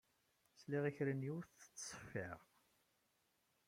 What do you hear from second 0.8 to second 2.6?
i kra n yiwet tettṣeffiṛ